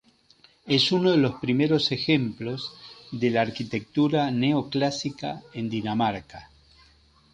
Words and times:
Es 0.65 0.91
uno 0.91 1.11
de 1.11 1.17
los 1.17 1.33
primeros 1.35 1.91
ejemplos 1.91 2.73
de 3.11 3.29
la 3.29 3.43
arquitectura 3.43 4.31
neoclásica 4.31 5.43
en 5.53 5.69
Dinamarca. 5.69 6.49